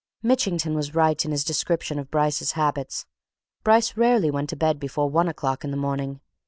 [0.23, 3.05] Mitchington was right in his description of Bryce's habits
[3.63, 6.21] Bryce rarely went to bed before one o'clock in the morning.